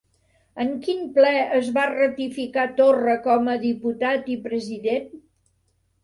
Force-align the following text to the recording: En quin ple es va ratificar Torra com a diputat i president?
En 0.63 0.69
quin 0.85 1.01
ple 1.17 1.33
es 1.57 1.67
va 1.75 1.83
ratificar 1.91 2.63
Torra 2.79 3.13
com 3.27 3.51
a 3.53 3.55
diputat 3.65 4.31
i 4.37 4.39
president? 4.47 5.13